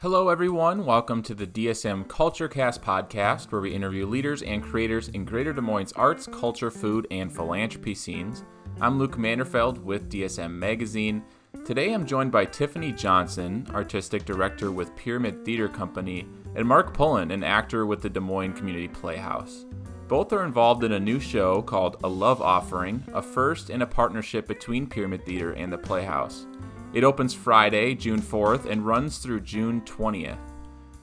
Hello, 0.00 0.28
everyone. 0.28 0.86
Welcome 0.86 1.24
to 1.24 1.34
the 1.34 1.44
DSM 1.44 2.06
CultureCast 2.06 2.78
podcast, 2.78 3.50
where 3.50 3.60
we 3.60 3.74
interview 3.74 4.06
leaders 4.06 4.42
and 4.42 4.62
creators 4.62 5.08
in 5.08 5.24
Greater 5.24 5.52
Des 5.52 5.60
Moines 5.60 5.92
arts, 5.94 6.28
culture, 6.28 6.70
food, 6.70 7.08
and 7.10 7.34
philanthropy 7.34 7.96
scenes. 7.96 8.44
I'm 8.80 8.96
Luke 8.96 9.16
Manderfeld 9.16 9.78
with 9.78 10.08
DSM 10.08 10.52
Magazine. 10.52 11.24
Today 11.64 11.92
I'm 11.92 12.06
joined 12.06 12.30
by 12.30 12.44
Tiffany 12.44 12.92
Johnson, 12.92 13.66
artistic 13.74 14.24
director 14.24 14.70
with 14.70 14.94
Pyramid 14.94 15.44
Theater 15.44 15.66
Company, 15.68 16.28
and 16.54 16.64
Mark 16.64 16.94
Pullen, 16.94 17.32
an 17.32 17.42
actor 17.42 17.84
with 17.84 18.00
the 18.00 18.08
Des 18.08 18.20
Moines 18.20 18.54
Community 18.54 18.86
Playhouse. 18.86 19.66
Both 20.06 20.32
are 20.32 20.44
involved 20.44 20.84
in 20.84 20.92
a 20.92 21.00
new 21.00 21.18
show 21.18 21.60
called 21.60 21.96
A 22.04 22.08
Love 22.08 22.40
Offering, 22.40 23.02
a 23.14 23.20
first 23.20 23.68
in 23.68 23.82
a 23.82 23.86
partnership 23.86 24.46
between 24.46 24.86
Pyramid 24.86 25.26
Theater 25.26 25.54
and 25.54 25.72
the 25.72 25.76
Playhouse. 25.76 26.46
It 26.94 27.04
opens 27.04 27.34
Friday, 27.34 27.94
June 27.94 28.20
4th, 28.20 28.64
and 28.64 28.86
runs 28.86 29.18
through 29.18 29.40
June 29.40 29.82
20th. 29.82 30.38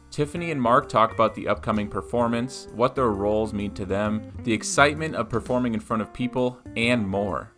Tiffany 0.09 0.52
and 0.52 0.61
Mark 0.61 0.89
talk 0.89 1.12
about 1.12 1.35
the 1.35 1.48
upcoming 1.48 1.88
performance, 1.88 2.67
what 2.73 2.95
their 2.95 3.09
roles 3.09 3.53
mean 3.53 3.73
to 3.73 3.85
them, 3.85 4.31
the 4.43 4.53
excitement 4.53 5.13
of 5.13 5.29
performing 5.29 5.73
in 5.73 5.79
front 5.79 6.02
of 6.02 6.13
people, 6.13 6.57
and 6.76 7.07
more. 7.07 7.52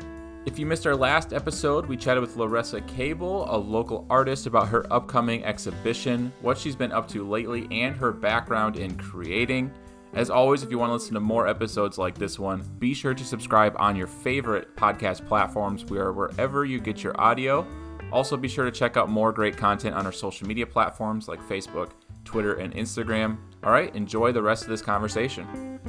If 0.45 0.58
you 0.58 0.66
missed 0.66 0.88
our 0.88 0.95
last 0.95 1.34
episode, 1.34 1.85
we 1.85 1.95
chatted 1.95 2.21
with 2.21 2.35
Larassa 2.35 2.85
Kabel, 2.88 3.45
a 3.54 3.58
local 3.58 4.05
artist, 4.09 4.46
about 4.46 4.70
her 4.70 4.91
upcoming 4.91 5.46
exhibition, 5.46 6.34
what 6.41 6.57
she's 6.57 6.76
been 6.76 6.91
up 6.91 7.07
to 7.09 7.27
lately, 7.27 7.68
and 7.70 7.96
her 7.96 8.12
background 8.12 8.77
in 8.77 8.98
creating. 8.98 9.71
As 10.13 10.30
always, 10.30 10.63
if 10.63 10.71
you 10.71 10.80
want 10.80 10.90
to 10.90 10.94
listen 10.94 11.13
to 11.13 11.20
more 11.20 11.48
episodes 11.48 11.98
like 11.98 12.18
this 12.18 12.40
one, 12.40 12.63
be 12.80 12.94
sure 12.94 13.13
to 13.13 13.23
subscribe 13.23 13.76
on 13.77 13.96
your 13.96 14.07
favorite 14.07 14.76
podcast 14.76 15.27
platforms. 15.27 15.85
We 15.85 15.99
are 15.99 16.12
wherever 16.12 16.66
you 16.66 16.80
get 16.80 17.04
your 17.04 17.20
audio. 17.21 17.68
Also, 18.12 18.38
be 18.38 18.48
sure 18.48 18.64
to 18.64 18.72
check 18.72 18.96
out 18.96 19.10
more 19.10 19.34
great 19.34 19.58
content 19.58 19.94
on 19.94 20.06
our 20.06 20.12
social 20.12 20.48
media 20.48 20.66
platforms 20.66 21.28
like 21.28 21.42
Facebook, 21.42 21.92
Twitter, 22.24 22.56
and 22.56 22.74
Instagram. 22.74 23.38
All 23.64 23.72
right, 23.72 23.94
enjoy 23.96 24.32
the 24.32 24.42
rest 24.42 24.64
of 24.64 24.70
this 24.70 24.82
conversation. 24.82 25.80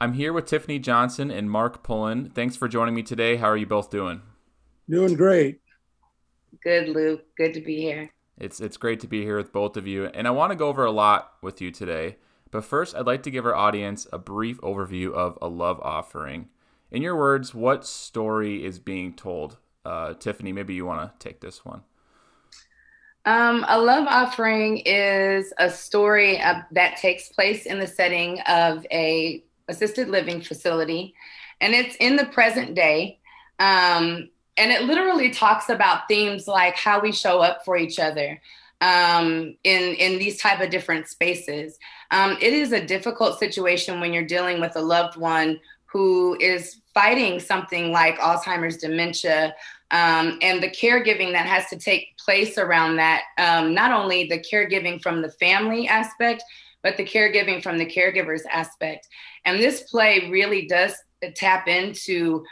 I'm 0.00 0.14
here 0.14 0.32
with 0.32 0.46
Tiffany 0.46 0.78
Johnson 0.78 1.30
and 1.30 1.50
Mark 1.50 1.82
Pullen. 1.82 2.30
Thanks 2.30 2.56
for 2.56 2.68
joining 2.68 2.94
me 2.94 3.02
today. 3.02 3.36
How 3.36 3.48
are 3.48 3.56
you 3.56 3.66
both 3.66 3.90
doing? 3.90 4.22
Doing 4.88 5.14
great. 5.14 5.60
Good, 6.62 6.88
Luke. 6.88 7.22
Good 7.36 7.52
to 7.54 7.60
be 7.60 7.82
here. 7.82 8.10
It's 8.38 8.58
it's 8.58 8.78
great 8.78 9.00
to 9.00 9.06
be 9.06 9.22
here 9.22 9.36
with 9.36 9.52
both 9.52 9.76
of 9.76 9.86
you, 9.86 10.06
and 10.06 10.26
I 10.26 10.30
want 10.30 10.50
to 10.50 10.56
go 10.56 10.68
over 10.68 10.86
a 10.86 10.90
lot 10.90 11.34
with 11.42 11.60
you 11.60 11.70
today. 11.70 12.16
But 12.50 12.64
first, 12.64 12.96
I'd 12.96 13.06
like 13.06 13.22
to 13.24 13.30
give 13.30 13.44
our 13.44 13.54
audience 13.54 14.06
a 14.10 14.18
brief 14.18 14.58
overview 14.62 15.12
of 15.12 15.38
a 15.42 15.48
love 15.48 15.78
offering. 15.82 16.48
In 16.90 17.02
your 17.02 17.16
words, 17.16 17.54
what 17.54 17.86
story 17.86 18.64
is 18.64 18.78
being 18.78 19.14
told 19.14 19.58
uh, 19.84 20.14
Tiffany, 20.14 20.52
maybe 20.52 20.74
you 20.74 20.86
want 20.86 21.00
to 21.00 21.28
take 21.28 21.40
this 21.40 21.64
one. 21.64 21.82
Um, 23.26 23.64
a 23.68 23.78
love 23.78 24.06
offering 24.08 24.78
is 24.78 25.52
a 25.58 25.68
story 25.68 26.40
uh, 26.40 26.62
that 26.72 26.96
takes 26.96 27.28
place 27.28 27.66
in 27.66 27.78
the 27.78 27.86
setting 27.86 28.40
of 28.40 28.86
a 28.90 29.44
assisted 29.68 30.08
living 30.08 30.40
facility, 30.40 31.14
and 31.60 31.74
it's 31.74 31.96
in 31.96 32.16
the 32.16 32.26
present 32.26 32.74
day. 32.74 33.18
Um, 33.58 34.30
and 34.56 34.70
it 34.70 34.82
literally 34.82 35.30
talks 35.30 35.68
about 35.68 36.08
themes 36.08 36.46
like 36.46 36.76
how 36.76 37.00
we 37.00 37.12
show 37.12 37.40
up 37.40 37.64
for 37.64 37.76
each 37.76 37.98
other 37.98 38.40
um, 38.80 39.56
in 39.64 39.94
in 39.94 40.18
these 40.18 40.40
type 40.40 40.60
of 40.60 40.70
different 40.70 41.08
spaces. 41.08 41.78
Um, 42.10 42.36
it 42.40 42.52
is 42.52 42.72
a 42.72 42.84
difficult 42.84 43.38
situation 43.38 44.00
when 44.00 44.12
you're 44.12 44.24
dealing 44.24 44.60
with 44.60 44.76
a 44.76 44.80
loved 44.80 45.16
one 45.16 45.60
who 45.92 46.36
is 46.40 46.80
fighting 46.94 47.40
something 47.40 47.92
like 47.92 48.18
Alzheimer's 48.18 48.76
dementia 48.76 49.54
um, 49.90 50.38
and 50.40 50.62
the 50.62 50.70
caregiving 50.70 51.32
that 51.32 51.46
has 51.46 51.66
to 51.68 51.76
take 51.76 52.16
place 52.16 52.58
around 52.58 52.96
that, 52.96 53.22
um, 53.38 53.74
not 53.74 53.90
only 53.90 54.28
the 54.28 54.38
caregiving 54.38 55.02
from 55.02 55.20
the 55.20 55.32
family 55.32 55.88
aspect, 55.88 56.44
but 56.82 56.96
the 56.96 57.04
caregiving 57.04 57.62
from 57.62 57.76
the 57.76 57.86
caregiver's 57.86 58.44
aspect. 58.50 59.08
And 59.44 59.58
this 59.58 59.82
play 59.82 60.28
really 60.30 60.66
does 60.66 60.94
tap 61.34 61.68
into 61.68 62.44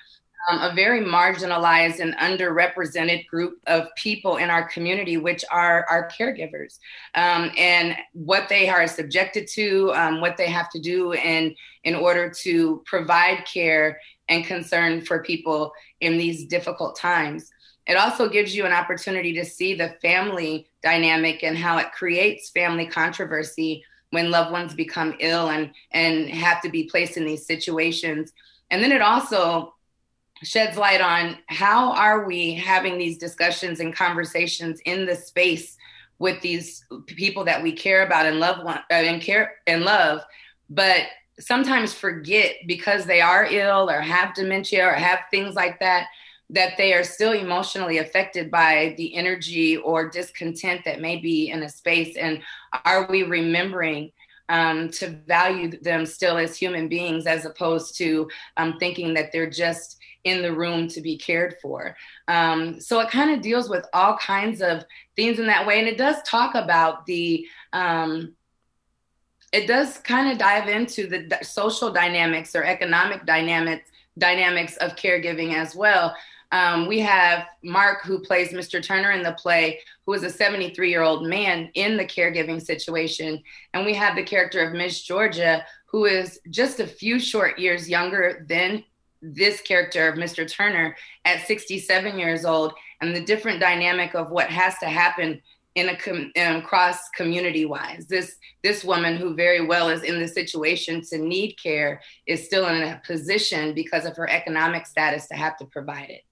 um, 0.49 0.61
a 0.61 0.75
very 0.75 1.01
marginalized 1.01 2.01
and 2.01 2.17
underrepresented 2.17 3.27
group 3.27 3.59
of 3.67 3.89
people 3.97 4.37
in 4.37 4.51
our 4.51 4.69
community, 4.69 5.17
which 5.17 5.45
are 5.51 5.85
our 5.89 6.09
caregivers, 6.09 6.79
um, 7.15 7.51
and 7.57 7.97
what 8.13 8.49
they 8.49 8.69
are 8.69 8.87
subjected 8.87 9.49
to, 9.49 9.93
um, 9.95 10.21
what 10.21 10.37
they 10.37 10.49
have 10.49 10.71
to 10.71 10.81
do 10.81 11.13
in 11.13 11.55
in 11.85 11.95
order 11.95 12.31
to 12.31 12.83
provide 12.87 13.45
care 13.45 13.99
and 14.29 14.45
concern 14.45 15.01
for 15.01 15.23
people 15.23 15.73
in 16.01 16.19
these 16.19 16.47
difficult 16.47 16.97
times. 16.97 17.51
It 17.87 17.97
also 17.97 18.29
gives 18.29 18.55
you 18.55 18.67
an 18.67 18.73
opportunity 18.73 19.33
to 19.35 19.45
see 19.45 19.75
the 19.75 19.97
family 20.03 20.69
dynamic 20.83 21.43
and 21.43 21.57
how 21.57 21.79
it 21.79 21.93
creates 21.93 22.51
family 22.51 22.87
controversy 22.87 23.83
when 24.11 24.31
loved 24.31 24.53
ones 24.53 24.75
become 24.75 25.15
ill 25.21 25.49
and 25.49 25.71
and 25.93 26.29
have 26.29 26.63
to 26.63 26.71
be 26.71 26.85
placed 26.85 27.17
in 27.17 27.25
these 27.25 27.47
situations. 27.47 28.33
And 28.71 28.83
then 28.83 28.93
it 28.93 29.03
also 29.03 29.75
sheds 30.43 30.77
light 30.77 31.01
on 31.01 31.37
how 31.47 31.93
are 31.93 32.27
we 32.27 32.55
having 32.55 32.99
these 32.99 33.19
discussions 33.19 33.81
and 33.81 33.95
conversations 33.95 34.81
in 34.85 35.07
the 35.07 35.15
space 35.15 35.77
with 36.19 36.41
these 36.41 36.85
people 37.07 37.45
that 37.45 37.63
we 37.63 37.73
care 37.73 38.05
about 38.05 38.27
and 38.27 38.41
love 38.41 38.65
one, 38.65 38.79
uh, 38.79 38.95
and 38.95 39.23
care 39.23 39.57
and 39.67 39.85
love 39.85 40.23
but 40.71 41.03
sometimes 41.39 41.95
forget 41.95 42.57
because 42.67 43.05
they 43.05 43.21
are 43.21 43.47
ill 43.47 43.89
or 43.89 44.01
have 44.01 44.35
dementia 44.35 44.87
or 44.87 44.93
have 44.93 45.21
things 45.31 45.55
like 45.55 45.79
that 45.81 46.07
that 46.51 46.77
they 46.79 46.95
are 46.95 47.05
still 47.05 47.33
emotionally 47.33 47.99
affected 47.99 48.51
by 48.51 48.95
the 48.97 49.15
energy 49.15 49.77
or 49.77 50.09
discontent 50.09 50.83
that 50.85 51.01
may 51.01 51.17
be 51.17 51.51
in 51.51 51.63
a 51.63 51.69
space. 51.69 52.17
And 52.17 52.43
are 52.87 53.07
we 53.07 53.23
remembering 53.23 54.13
um, 54.49 54.89
to 54.93 55.09
value 55.27 55.79
them 55.83 56.07
still 56.07 56.39
as 56.39 56.57
human 56.57 56.89
beings 56.89 57.27
as 57.27 57.45
opposed 57.45 57.99
to 57.99 58.31
um, 58.57 58.79
thinking 58.79 59.13
that 59.13 59.31
they're 59.31 59.51
just 59.51 59.98
in 60.25 60.43
the 60.43 60.53
room 60.53 60.89
to 60.89 61.01
be 61.01 61.17
cared 61.17 61.57
for. 61.63 61.97
Um, 62.27 62.81
so 62.81 63.01
it 63.01 63.11
kind 63.11 63.31
of 63.31 63.41
deals 63.41 63.69
with 63.69 63.87
all 63.93 64.17
kinds 64.19 64.61
of 64.61 64.85
themes 65.17 65.39
in 65.39 65.47
that 65.47 65.67
way. 65.67 65.79
And 65.79 65.89
it 65.89 65.99
does 65.99 66.23
talk 66.23 66.55
about 66.55 67.07
the, 67.07 67.47
um, 67.73 68.35
it 69.53 69.67
does 69.67 69.99
kind 69.99 70.31
of 70.31 70.39
dive 70.39 70.69
into 70.69 71.07
the 71.07 71.39
social 71.43 71.91
dynamics 71.93 72.55
or 72.55 72.65
economic 72.65 73.25
dynamics 73.25 73.91
dynamics 74.19 74.77
of 74.79 74.97
caregiving 74.97 75.55
as 75.55 75.75
well. 75.75 76.15
Um, 76.51 76.87
we 76.89 76.99
have 77.01 77.47
Mark, 77.63 78.05
who 78.05 78.21
plays 78.21 78.51
Mr. 78.51 78.83
Turner 78.83 79.13
in 79.13 79.23
the 79.23 79.33
play, 79.33 79.81
who 80.07 80.15
is 80.15 80.23
a 80.23 80.31
73 80.31 80.91
year 80.91 81.03
old 81.03 81.27
man 81.27 81.71
in 81.75 81.97
the 81.97 82.05
caregiving 82.05 82.61
situation. 82.61 83.43
And 83.75 83.85
we 83.85 83.95
have 83.95 84.17
the 84.17 84.23
character 84.23 84.67
of 84.67 84.75
Miss 84.75 85.03
Georgia, 85.03 85.65
who 85.87 86.07
is 86.07 86.41
just 86.51 86.81
a 86.81 86.87
few 86.87 87.19
short 87.19 87.59
years 87.59 87.89
younger 87.89 88.45
than 88.49 88.83
this 89.23 89.61
character 89.61 90.09
of 90.09 90.19
Mr. 90.19 90.51
Turner 90.51 90.97
at 91.25 91.47
67 91.47 92.19
years 92.19 92.45
old 92.45 92.73
and 93.01 93.15
the 93.15 93.25
different 93.25 93.61
dynamic 93.61 94.15
of 94.15 94.31
what 94.31 94.49
has 94.49 94.79
to 94.79 94.87
happen 94.87 95.41
in 95.75 95.91
a 95.91 95.97
com- 95.97 96.63
cross 96.63 97.09
community 97.11 97.65
wise. 97.65 98.07
This 98.09 98.37
this 98.63 98.85
woman 98.85 99.17
who 99.17 99.35
very 99.35 99.65
well 99.65 99.89
is 99.89 100.03
in 100.03 100.19
the 100.19 100.27
situation 100.27 101.03
to 101.11 101.19
need 101.19 101.55
care 101.63 102.01
is 102.27 102.45
still 102.45 102.67
in 102.69 102.83
a 102.83 103.01
position 103.07 103.75
because 103.75 104.05
of 104.05 104.17
her 104.17 104.29
economic 104.29 104.87
status 104.87 105.29
to 105.29 105.35
have 105.35 105.57
to 105.59 105.67
provide 105.67 106.11
it. 106.11 106.23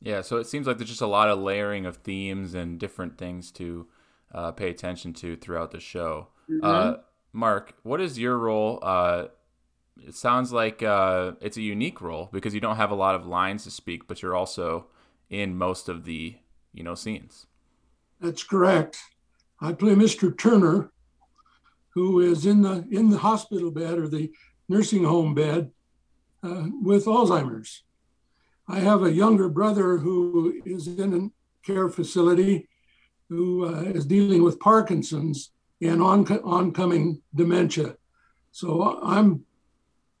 Yeah, 0.00 0.22
so 0.22 0.36
it 0.36 0.46
seems 0.46 0.66
like 0.66 0.78
there's 0.78 0.88
just 0.88 1.02
a 1.02 1.06
lot 1.06 1.28
of 1.28 1.40
layering 1.40 1.84
of 1.84 1.98
themes 1.98 2.54
and 2.54 2.78
different 2.78 3.18
things 3.18 3.50
to 3.52 3.88
uh, 4.32 4.52
pay 4.52 4.70
attention 4.70 5.12
to 5.14 5.36
throughout 5.36 5.72
the 5.72 5.80
show. 5.80 6.28
Mm-hmm. 6.48 6.64
Uh, 6.64 6.94
Mark, 7.32 7.74
what 7.82 8.00
is 8.00 8.18
your 8.18 8.38
role 8.38 8.78
uh, 8.82 9.26
it 9.98 10.14
sounds 10.14 10.52
like 10.52 10.82
uh, 10.82 11.32
it's 11.40 11.56
a 11.56 11.62
unique 11.62 12.00
role 12.00 12.28
because 12.32 12.54
you 12.54 12.60
don't 12.60 12.76
have 12.76 12.90
a 12.90 12.94
lot 12.94 13.14
of 13.14 13.26
lines 13.26 13.64
to 13.64 13.70
speak, 13.70 14.06
but 14.06 14.22
you're 14.22 14.34
also 14.34 14.86
in 15.28 15.56
most 15.56 15.88
of 15.88 16.04
the 16.04 16.36
you 16.72 16.82
know 16.82 16.94
scenes. 16.94 17.46
That's 18.20 18.42
correct. 18.42 18.98
I 19.60 19.72
play 19.72 19.94
Mr. 19.94 20.36
Turner, 20.36 20.90
who 21.94 22.20
is 22.20 22.46
in 22.46 22.62
the 22.62 22.86
in 22.90 23.10
the 23.10 23.18
hospital 23.18 23.70
bed 23.70 23.98
or 23.98 24.08
the 24.08 24.30
nursing 24.68 25.04
home 25.04 25.34
bed 25.34 25.70
uh, 26.42 26.66
with 26.82 27.06
Alzheimer's. 27.06 27.82
I 28.68 28.78
have 28.80 29.02
a 29.02 29.12
younger 29.12 29.48
brother 29.48 29.98
who 29.98 30.60
is 30.64 30.86
in 30.86 31.14
a 31.14 31.66
care 31.66 31.88
facility 31.88 32.68
who 33.28 33.66
uh, 33.66 33.82
is 33.82 34.06
dealing 34.06 34.42
with 34.42 34.60
Parkinson's 34.60 35.50
and 35.80 36.02
on, 36.02 36.26
oncoming 36.44 37.22
dementia. 37.34 37.96
So 38.52 39.00
I'm 39.02 39.44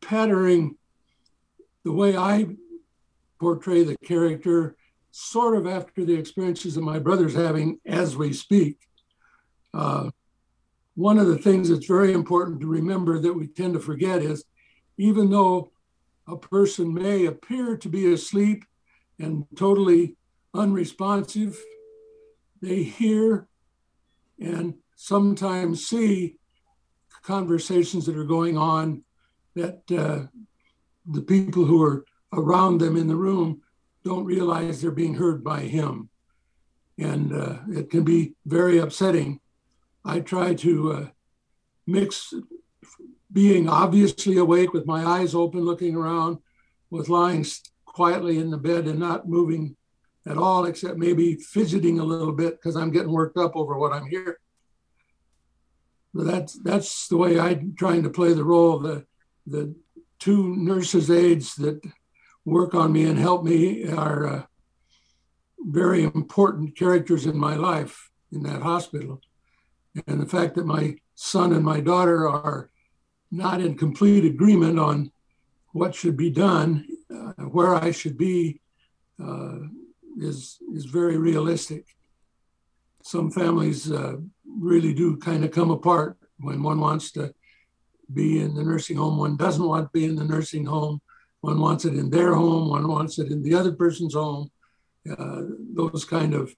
patterning 0.00 0.76
the 1.84 1.92
way 1.92 2.16
I 2.16 2.46
portray 3.38 3.84
the 3.84 3.96
character 3.98 4.76
sort 5.10 5.56
of 5.56 5.66
after 5.66 6.04
the 6.04 6.14
experiences 6.14 6.74
that 6.74 6.82
my 6.82 6.98
brother's 6.98 7.34
having 7.34 7.80
as 7.86 8.16
we 8.16 8.32
speak. 8.32 8.78
Uh, 9.74 10.10
one 10.94 11.18
of 11.18 11.26
the 11.26 11.38
things 11.38 11.68
that's 11.68 11.86
very 11.86 12.12
important 12.12 12.60
to 12.60 12.66
remember 12.66 13.18
that 13.18 13.32
we 13.32 13.46
tend 13.46 13.74
to 13.74 13.80
forget 13.80 14.22
is 14.22 14.44
even 14.98 15.30
though 15.30 15.72
a 16.28 16.36
person 16.36 16.92
may 16.92 17.26
appear 17.26 17.76
to 17.76 17.88
be 17.88 18.12
asleep 18.12 18.64
and 19.18 19.46
totally 19.56 20.16
unresponsive, 20.54 21.58
they 22.60 22.82
hear 22.82 23.48
and 24.38 24.74
sometimes 24.96 25.86
see 25.86 26.36
conversations 27.22 28.06
that 28.06 28.16
are 28.16 28.24
going 28.24 28.56
on 28.56 29.02
that 29.60 29.98
uh, 29.98 30.26
the 31.06 31.22
people 31.22 31.64
who 31.64 31.82
are 31.82 32.04
around 32.32 32.78
them 32.78 32.96
in 32.96 33.08
the 33.08 33.16
room 33.16 33.60
don't 34.04 34.24
realize 34.24 34.80
they're 34.80 34.90
being 34.90 35.14
heard 35.14 35.44
by 35.44 35.60
him. 35.60 36.08
And 36.98 37.32
uh, 37.32 37.58
it 37.70 37.90
can 37.90 38.04
be 38.04 38.34
very 38.46 38.78
upsetting. 38.78 39.40
I 40.04 40.20
try 40.20 40.54
to 40.54 40.92
uh, 40.92 41.06
mix 41.86 42.32
being 43.32 43.68
obviously 43.68 44.38
awake 44.38 44.72
with 44.72 44.86
my 44.86 45.04
eyes 45.04 45.34
open, 45.34 45.60
looking 45.60 45.94
around, 45.94 46.38
with 46.90 47.08
lying 47.08 47.44
quietly 47.84 48.38
in 48.38 48.50
the 48.50 48.58
bed 48.58 48.86
and 48.86 48.98
not 48.98 49.28
moving 49.28 49.76
at 50.26 50.36
all, 50.36 50.64
except 50.64 50.98
maybe 50.98 51.34
fidgeting 51.36 51.98
a 51.98 52.04
little 52.04 52.32
bit 52.32 52.54
because 52.54 52.76
I'm 52.76 52.90
getting 52.90 53.12
worked 53.12 53.36
up 53.36 53.56
over 53.56 53.78
what 53.78 53.92
I'm 53.92 54.06
hearing. 54.06 54.34
But 56.12 56.26
that's 56.26 56.54
that's 56.54 57.08
the 57.08 57.16
way 57.16 57.38
I'm 57.38 57.74
trying 57.78 58.02
to 58.02 58.10
play 58.10 58.32
the 58.32 58.44
role. 58.44 58.76
Of 58.76 58.82
the 58.82 59.06
the 59.46 59.74
two 60.18 60.56
nurses 60.56 61.10
aides 61.10 61.54
that 61.56 61.80
work 62.44 62.74
on 62.74 62.92
me 62.92 63.04
and 63.04 63.18
help 63.18 63.44
me 63.44 63.88
are 63.88 64.26
uh, 64.26 64.42
very 65.58 66.02
important 66.02 66.76
characters 66.76 67.26
in 67.26 67.36
my 67.36 67.54
life 67.54 68.10
in 68.32 68.42
that 68.42 68.62
hospital. 68.62 69.20
And 70.06 70.20
the 70.20 70.26
fact 70.26 70.54
that 70.54 70.66
my 70.66 70.96
son 71.14 71.52
and 71.52 71.64
my 71.64 71.80
daughter 71.80 72.28
are 72.28 72.70
not 73.30 73.60
in 73.60 73.76
complete 73.76 74.24
agreement 74.24 74.78
on 74.78 75.12
what 75.72 75.94
should 75.94 76.16
be 76.16 76.30
done, 76.30 76.86
uh, 77.14 77.44
where 77.44 77.74
I 77.74 77.90
should 77.90 78.16
be, 78.16 78.60
uh, 79.22 79.58
is 80.18 80.58
is 80.74 80.86
very 80.86 81.16
realistic. 81.16 81.86
Some 83.02 83.30
families 83.30 83.90
uh, 83.90 84.16
really 84.44 84.92
do 84.92 85.16
kind 85.16 85.44
of 85.44 85.50
come 85.50 85.70
apart 85.70 86.18
when 86.38 86.62
one 86.62 86.80
wants 86.80 87.12
to 87.12 87.32
be 88.12 88.40
in 88.40 88.54
the 88.54 88.62
nursing 88.62 88.96
home, 88.96 89.18
one 89.18 89.36
doesn't 89.36 89.64
want 89.64 89.86
to 89.86 89.90
be 89.92 90.04
in 90.04 90.16
the 90.16 90.24
nursing 90.24 90.64
home, 90.64 91.00
one 91.40 91.60
wants 91.60 91.84
it 91.84 91.94
in 91.94 92.10
their 92.10 92.34
home, 92.34 92.68
one 92.68 92.88
wants 92.88 93.18
it 93.18 93.30
in 93.30 93.42
the 93.42 93.54
other 93.54 93.72
person's 93.72 94.14
home. 94.14 94.50
Uh, 95.10 95.42
those 95.74 96.04
kind 96.04 96.34
of 96.34 96.54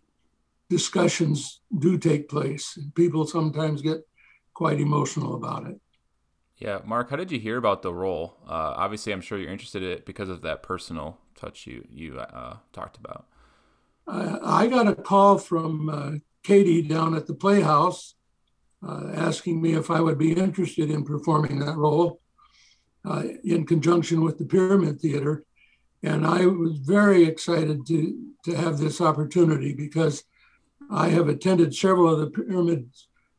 discussions 0.68 1.60
do 1.78 1.98
take 1.98 2.28
place. 2.28 2.78
People 2.94 3.26
sometimes 3.26 3.82
get 3.82 3.98
quite 4.54 4.80
emotional 4.80 5.36
about 5.36 5.66
it. 5.66 5.80
Yeah, 6.56 6.80
Mark, 6.84 7.10
how 7.10 7.16
did 7.16 7.32
you 7.32 7.40
hear 7.40 7.56
about 7.56 7.82
the 7.82 7.92
role? 7.92 8.38
Uh, 8.46 8.74
obviously, 8.76 9.12
I'm 9.12 9.20
sure 9.20 9.38
you're 9.38 9.50
interested 9.50 9.82
in 9.82 9.90
it 9.90 10.06
because 10.06 10.28
of 10.28 10.42
that 10.42 10.62
personal 10.62 11.18
touch 11.34 11.66
you 11.66 11.84
you 11.90 12.18
uh, 12.18 12.56
talked 12.72 12.96
about. 12.96 13.26
I 14.06 14.66
got 14.66 14.88
a 14.88 14.94
call 14.94 15.38
from 15.38 15.88
uh, 15.88 16.12
Katie 16.42 16.82
down 16.82 17.14
at 17.14 17.26
the 17.26 17.34
Playhouse 17.34 18.14
uh, 18.86 19.10
asking 19.14 19.60
me 19.60 19.74
if 19.74 19.90
I 19.90 20.00
would 20.00 20.18
be 20.18 20.32
interested 20.32 20.90
in 20.90 21.04
performing 21.04 21.58
that 21.60 21.76
role 21.76 22.20
uh, 23.04 23.24
in 23.44 23.66
conjunction 23.66 24.22
with 24.22 24.38
the 24.38 24.44
Pyramid 24.44 25.00
Theater. 25.00 25.44
And 26.02 26.26
I 26.26 26.46
was 26.46 26.78
very 26.78 27.24
excited 27.24 27.86
to, 27.86 28.18
to 28.44 28.54
have 28.54 28.78
this 28.78 29.00
opportunity 29.00 29.72
because 29.72 30.24
I 30.90 31.08
have 31.08 31.28
attended 31.28 31.74
several 31.74 32.12
of 32.12 32.20
the 32.20 32.30
Pyramid 32.30 32.90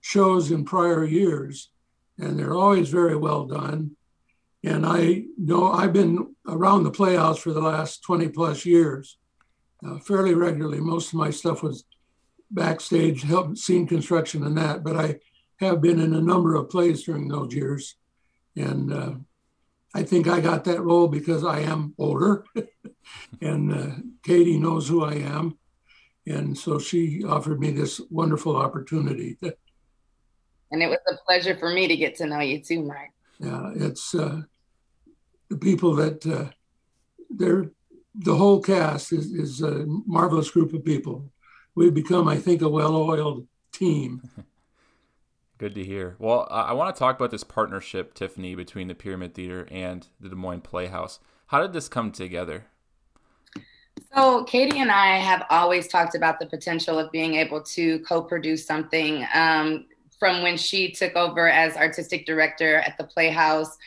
shows 0.02 0.52
in 0.52 0.66
prior 0.66 1.06
years, 1.06 1.70
and 2.18 2.38
they're 2.38 2.56
always 2.56 2.90
very 2.90 3.16
well 3.16 3.46
done. 3.46 3.92
And 4.64 4.86
I 4.86 5.26
know 5.38 5.72
I've 5.72 5.92
been 5.92 6.36
around 6.48 6.84
the 6.84 6.92
Playhouse 6.92 7.40
for 7.40 7.52
the 7.52 7.62
last 7.62 8.02
20 8.04 8.30
plus 8.30 8.66
years, 8.66 9.18
uh, 9.86 10.00
fairly 10.00 10.34
regularly. 10.34 10.80
Most 10.80 11.10
of 11.10 11.20
my 11.20 11.32
stuff 11.32 11.64
was 11.64 11.84
backstage, 12.50 13.24
help 13.24 13.58
scene 13.58 13.88
construction 13.88 14.44
and 14.44 14.58
that, 14.58 14.84
but 14.84 14.96
I 14.96 15.20
have 15.64 15.82
been 15.82 16.00
in 16.00 16.14
a 16.14 16.22
number 16.22 16.56
of 16.56 16.70
plays 16.70 17.04
during 17.04 17.28
those 17.28 17.54
years. 17.54 17.96
And 18.56 18.94
uh, 18.94 19.14
I 19.96 20.04
think 20.04 20.28
I 20.28 20.40
got 20.40 20.64
that 20.66 20.82
role 20.82 21.08
because 21.08 21.44
I 21.44 21.60
am 21.60 21.94
older, 21.98 22.46
and 23.42 23.74
uh, 23.74 23.96
Katie 24.24 24.60
knows 24.60 24.88
who 24.88 25.04
I 25.04 25.14
am, 25.14 25.58
and 26.26 26.58
so 26.58 26.80
she 26.80 27.24
offered 27.24 27.60
me 27.60 27.72
this 27.72 28.02
wonderful 28.10 28.56
opportunity. 28.56 29.38
and 30.72 30.82
it 30.82 30.88
was 30.88 31.00
a 31.12 31.18
pleasure 31.26 31.56
for 31.56 31.70
me 31.70 31.88
to 31.88 31.96
get 31.96 32.16
to 32.16 32.26
know 32.26 32.40
you 32.40 32.60
too, 32.60 32.82
Mark. 32.84 33.10
Yeah, 33.40 33.72
it's 33.76 34.16
uh, 34.16 34.42
the 35.50 35.58
people 35.58 35.94
that 35.96 36.26
uh, 36.26 36.50
they're 37.30 37.72
the 38.16 38.36
whole 38.36 38.62
cast 38.62 39.12
is, 39.12 39.34
is 39.34 39.62
a 39.62 39.86
marvelous 39.88 40.50
group 40.52 40.74
of 40.74 40.86
people. 40.86 41.32
We've 41.76 41.94
become, 41.94 42.28
I 42.28 42.38
think, 42.38 42.62
a 42.62 42.70
well-oiled 42.70 43.48
team. 43.72 44.22
Good 45.64 45.76
to 45.76 45.84
hear. 45.86 46.18
Well, 46.20 46.46
I 46.52 46.74
want 46.74 46.94
to 46.94 47.00
talk 47.00 47.16
about 47.16 47.32
this 47.32 47.46
partnership, 47.46 48.14
Tiffany, 48.16 48.54
between 48.54 48.90
the 48.90 48.96
Pyramid 48.96 49.34
Theater 49.34 49.66
and 49.72 50.06
the 50.20 50.28
Des 50.28 50.36
Moines 50.36 50.60
Playhouse. 50.60 51.20
How 51.46 51.62
did 51.62 51.72
this 51.72 51.88
come 51.88 52.12
together? 52.12 52.66
So, 54.14 54.44
Katie 54.44 54.80
and 54.80 54.92
I 54.92 55.20
have 55.20 55.46
always 55.50 55.88
talked 55.88 56.16
about 56.16 56.38
the 56.38 56.48
potential 56.48 57.00
of 57.00 57.14
being 57.14 57.36
able 57.36 57.62
to 57.62 58.00
co 58.00 58.22
produce 58.22 58.66
something 58.66 59.26
um, 59.34 59.86
from 60.20 60.42
when 60.42 60.58
she 60.58 60.92
took 60.92 61.16
over 61.16 61.48
as 61.48 61.78
artistic 61.78 62.26
director 62.26 62.80
at 62.80 62.98
the 62.98 63.06
Playhouse. 63.06 63.78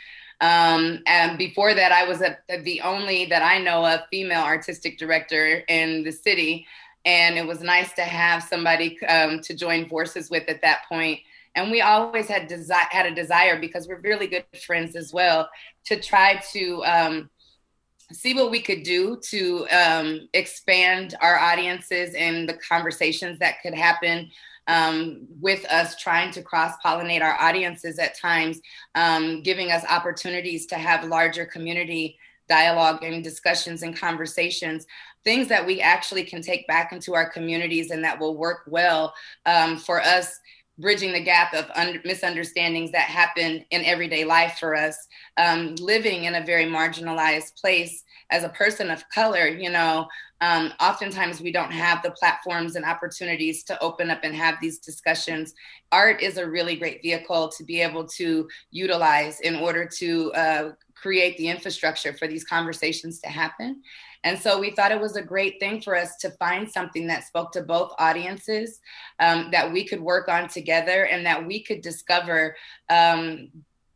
Um, 0.41 1.03
and 1.07 1.37
before 1.37 1.75
that, 1.75 1.93
I 1.93 2.09
was 2.09 2.23
a, 2.23 2.39
the 2.63 2.81
only 2.81 3.27
that 3.27 3.43
I 3.43 3.59
know 3.59 3.85
of 3.85 4.01
female 4.11 4.45
artistic 4.45 4.97
director 4.97 5.63
in 5.69 6.05
the 6.05 6.13
city. 6.13 6.67
And 7.05 7.37
it 7.37 7.47
was 7.47 7.61
nice 7.61 7.93
to 7.97 8.03
have 8.03 8.43
somebody 8.43 8.99
um, 9.09 9.43
to 9.43 9.53
join 9.53 9.91
forces 9.91 10.31
with 10.31 10.49
at 10.49 10.63
that 10.63 10.89
point 10.89 11.21
and 11.57 11.71
we 11.71 11.81
always 11.81 12.29
had 12.29 12.47
desire 12.47 12.87
had 12.91 13.07
a 13.07 13.15
desire 13.15 13.59
because 13.59 13.89
we're 13.89 14.01
really 14.01 14.27
good 14.27 14.45
friends 14.65 14.95
as 14.95 15.13
well 15.13 15.49
to 15.87 15.99
try 15.99 16.37
to 16.53 16.85
um, 16.85 17.31
see 18.13 18.35
what 18.35 18.51
we 18.51 18.61
could 18.61 18.83
do 18.83 19.19
to 19.31 19.67
um, 19.71 20.29
expand 20.35 21.15
our 21.21 21.39
audiences 21.39 22.15
and 22.15 22.49
the 22.49 22.59
conversations 22.69 23.39
that 23.39 23.61
could 23.63 23.75
happen 23.75 24.31
um, 24.69 25.27
with 25.41 25.65
us 25.67 25.97
trying 25.97 26.31
to 26.33 26.43
cross 26.43 26.75
pollinate 26.85 27.23
our 27.23 27.41
audiences 27.41 27.99
at 27.99 28.19
times, 28.19 28.61
um, 28.95 29.43
giving 29.43 29.71
us 29.71 29.85
opportunities 29.89 30.67
to 30.67 30.77
have 30.77 31.05
larger 31.05 31.47
community 31.47 32.19
dialogue 32.49 33.03
and 33.03 33.25
discussions 33.25 33.83
and 33.83 33.97
conversations, 33.97 34.87
things 35.25 35.49
that 35.49 35.67
we 35.67 35.81
actually 35.81 36.23
can 36.23 36.41
take 36.41 36.67
back 36.69 36.93
into 36.93 37.15
our 37.15 37.29
communities 37.29 37.91
and 37.91 38.05
that 38.05 38.19
will 38.19 38.37
work 38.37 38.61
well 38.69 39.13
um, 39.47 39.77
for 39.77 40.01
us 40.01 40.39
bridging 40.79 41.13
the 41.13 41.21
gap 41.21 41.55
of 41.55 41.71
un- 41.75 42.01
misunderstandings 42.05 42.93
that 42.93 43.03
happen 43.03 43.65
in 43.71 43.85
everyday 43.85 44.25
life 44.25 44.59
for 44.59 44.75
us 44.75 44.97
um, 45.37 45.75
living 45.77 46.25
in 46.25 46.37
a 46.37 46.45
very 46.45 46.65
marginalized 46.65 47.59
place 47.61 48.05
as 48.31 48.45
a 48.45 48.49
person 48.51 48.91
of 48.91 49.09
color 49.11 49.47
you 49.47 49.71
know 49.71 50.07
um, 50.41 50.73
oftentimes 50.81 51.41
we 51.41 51.51
don't 51.51 51.73
have 51.73 52.03
the 52.03 52.11
platforms 52.11 52.77
and 52.77 52.85
opportunities 52.85 53.65
to 53.65 53.83
open 53.83 54.11
up 54.11 54.21
and 54.23 54.35
have 54.35 54.57
these 54.61 54.79
discussions. 54.79 55.55
Art 55.93 56.21
is 56.21 56.37
a 56.37 56.49
really 56.49 56.77
great 56.77 57.01
vehicle 57.01 57.49
to 57.57 57.65
be 57.65 57.81
able 57.81 58.07
to 58.09 58.47
utilize 58.71 59.41
in 59.41 59.57
order 59.57 59.89
to 59.97 60.33
uh, 60.35 60.71
create 60.95 61.39
the 61.39 61.49
infrastructure 61.49 62.13
for 62.13 62.27
these 62.27 62.45
conversations 62.45 63.21
to 63.21 63.29
happen 63.29 63.83
and 64.27 64.37
so 64.37 64.59
we 64.59 64.73
thought 64.73 64.91
it 64.91 65.01
was 65.01 65.15
a 65.15 65.23
great 65.23 65.61
thing 65.61 65.81
for 65.81 65.95
us 65.95 66.17
to 66.17 66.31
find 66.33 66.69
something 66.69 67.07
that 67.07 67.25
spoke 67.25 67.53
to 67.53 67.63
both 67.63 67.93
audiences 68.01 68.81
um, 69.21 69.51
that 69.53 69.73
we 69.73 69.85
could 69.85 70.01
work 70.01 70.29
on 70.29 70.49
together 70.49 71.05
and 71.05 71.25
that 71.25 71.47
we 71.47 71.63
could 71.63 71.81
discover 71.81 72.57
um, 72.91 73.49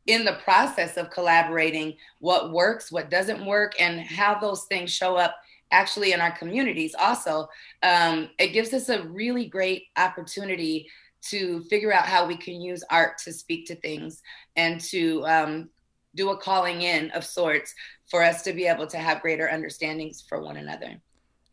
in 0.06 0.24
the 0.24 0.38
process 0.44 0.96
of 0.96 1.10
collaborating 1.10 1.96
what 2.20 2.52
works, 2.52 2.92
what 2.92 3.10
doesn't 3.10 3.44
work, 3.44 3.72
and 3.80 4.02
how 4.02 4.38
those 4.38 4.66
things 4.66 4.92
show 4.92 5.16
up 5.16 5.34
actually 5.72 6.12
in 6.12 6.20
our 6.20 6.30
communities. 6.30 6.94
Also, 6.96 7.48
um, 7.82 8.30
it 8.38 8.52
gives 8.52 8.72
us 8.72 8.88
a 8.88 9.02
really 9.08 9.46
great 9.46 9.86
opportunity 9.96 10.88
to 11.22 11.60
figure 11.64 11.92
out 11.92 12.06
how 12.06 12.24
we 12.24 12.36
can 12.36 12.60
use 12.60 12.84
art 12.88 13.18
to 13.18 13.32
speak 13.32 13.66
to 13.66 13.74
things 13.74 14.22
and 14.54 14.80
to 14.80 15.26
um, 15.26 15.70
do 16.14 16.30
a 16.30 16.36
calling 16.36 16.82
in 16.82 17.10
of 17.12 17.24
sorts 17.24 17.74
for 18.10 18.22
us 18.22 18.42
to 18.42 18.52
be 18.52 18.66
able 18.66 18.86
to 18.88 18.98
have 18.98 19.22
greater 19.22 19.48
understandings 19.48 20.22
for 20.28 20.42
one 20.42 20.56
another. 20.56 21.00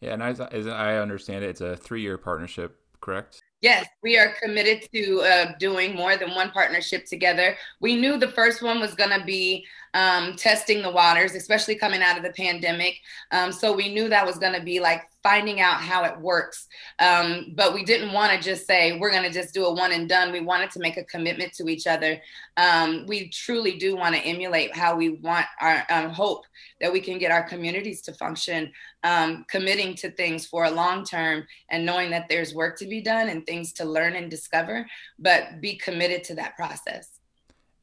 Yeah, 0.01 0.13
and 0.13 0.23
as, 0.23 0.39
as 0.39 0.67
I 0.67 0.97
understand 0.97 1.43
it, 1.43 1.49
it's 1.49 1.61
a 1.61 1.75
three-year 1.75 2.17
partnership, 2.17 2.77
correct? 3.01 3.41
Yes, 3.61 3.87
we 4.03 4.19
are 4.19 4.35
committed 4.41 4.87
to 4.93 5.21
uh, 5.21 5.51
doing 5.59 5.95
more 5.95 6.15
than 6.15 6.35
one 6.35 6.51
partnership 6.51 7.05
together. 7.05 7.57
We 7.81 7.95
knew 7.95 8.17
the 8.17 8.27
first 8.27 8.61
one 8.61 8.79
was 8.79 8.93
going 8.93 9.17
to 9.19 9.25
be 9.25 9.65
um, 9.93 10.35
testing 10.35 10.81
the 10.81 10.91
waters, 10.91 11.35
especially 11.35 11.75
coming 11.75 12.01
out 12.01 12.17
of 12.17 12.23
the 12.23 12.33
pandemic. 12.33 12.95
Um, 13.31 13.51
so 13.51 13.73
we 13.73 13.93
knew 13.93 14.09
that 14.09 14.25
was 14.25 14.37
going 14.37 14.53
to 14.53 14.63
be 14.63 14.79
like 14.79 15.03
finding 15.23 15.59
out 15.59 15.81
how 15.81 16.05
it 16.05 16.17
works. 16.21 16.67
Um, 16.99 17.53
but 17.55 17.73
we 17.73 17.83
didn't 17.83 18.13
want 18.13 18.31
to 18.31 18.39
just 18.39 18.65
say, 18.65 18.97
we're 18.97 19.11
going 19.11 19.23
to 19.23 19.31
just 19.31 19.53
do 19.53 19.65
a 19.65 19.73
one 19.73 19.91
and 19.91 20.07
done. 20.07 20.31
We 20.31 20.39
wanted 20.39 20.71
to 20.71 20.79
make 20.79 20.97
a 20.97 21.03
commitment 21.03 21.53
to 21.53 21.67
each 21.67 21.85
other. 21.85 22.21
Um, 22.55 23.05
we 23.07 23.29
truly 23.29 23.77
do 23.77 23.95
want 23.95 24.15
to 24.15 24.21
emulate 24.21 24.75
how 24.75 24.95
we 24.95 25.09
want 25.09 25.45
our 25.59 25.83
um, 25.89 26.11
hope 26.11 26.45
that 26.79 26.93
we 26.93 27.01
can 27.01 27.17
get 27.17 27.31
our 27.31 27.43
communities 27.43 28.01
to 28.03 28.13
function, 28.13 28.71
um, 29.03 29.45
committing 29.49 29.95
to 29.95 30.11
things 30.11 30.45
for 30.45 30.65
a 30.65 30.71
long 30.71 31.03
term 31.03 31.45
and 31.69 31.85
knowing 31.85 32.09
that 32.11 32.27
there's 32.29 32.53
work 32.53 32.77
to 32.79 32.85
be 32.85 33.01
done 33.01 33.29
and 33.29 33.45
things 33.45 33.73
to 33.73 33.85
learn 33.85 34.15
and 34.15 34.31
discover, 34.31 34.85
but 35.19 35.59
be 35.59 35.75
committed 35.75 36.23
to 36.25 36.35
that 36.35 36.55
process. 36.55 37.16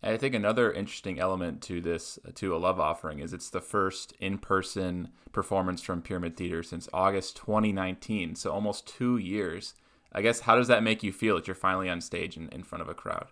I 0.04 0.16
think 0.18 0.34
another 0.34 0.72
interesting 0.72 1.18
element 1.18 1.62
to 1.62 1.80
this, 1.80 2.18
uh, 2.26 2.30
to 2.34 2.54
a 2.54 2.58
love 2.58 2.78
offering, 2.78 3.20
is 3.20 3.32
it's 3.32 3.50
the 3.50 3.60
first 3.60 4.12
in 4.20 4.38
person 4.38 5.08
performance 5.32 5.82
from 5.82 6.02
Pyramid 6.02 6.36
Theater 6.36 6.62
since 6.62 6.88
August 6.92 7.36
2019. 7.36 8.36
So 8.36 8.52
almost 8.52 8.86
two 8.86 9.16
years. 9.16 9.74
I 10.12 10.22
guess, 10.22 10.40
how 10.40 10.54
does 10.54 10.68
that 10.68 10.84
make 10.84 11.02
you 11.02 11.12
feel 11.12 11.34
that 11.34 11.48
you're 11.48 11.56
finally 11.56 11.88
on 11.88 12.00
stage 12.00 12.36
in, 12.36 12.48
in 12.50 12.62
front 12.62 12.82
of 12.82 12.88
a 12.88 12.94
crowd? 12.94 13.26